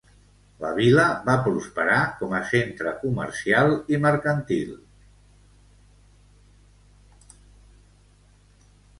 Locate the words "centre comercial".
2.53-3.69